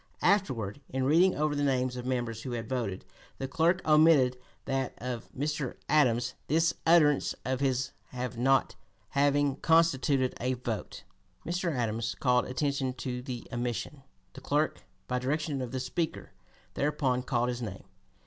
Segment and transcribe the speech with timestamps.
[0.39, 3.05] '"Afterward, in reading over the names of members who had voted,
[3.37, 4.35] the clerk omitted
[4.65, 5.75] that of Mr.
[5.87, 7.91] Adams, this utterance of his
[8.35, 8.75] not
[9.09, 11.03] having constituted a vote.
[11.45, 11.71] Mr.
[11.71, 14.01] Adams called attention to the omission.
[14.33, 16.31] The clerk, by direction of the Speaker,
[16.73, 17.83] thereupon called his name.